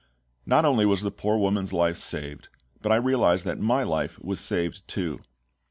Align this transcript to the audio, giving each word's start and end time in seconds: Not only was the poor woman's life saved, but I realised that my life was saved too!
Not 0.47 0.65
only 0.65 0.83
was 0.87 1.01
the 1.03 1.11
poor 1.11 1.37
woman's 1.37 1.71
life 1.71 1.95
saved, 1.95 2.49
but 2.81 2.91
I 2.91 2.95
realised 2.95 3.45
that 3.45 3.59
my 3.59 3.83
life 3.83 4.17
was 4.19 4.39
saved 4.39 4.87
too! 4.87 5.21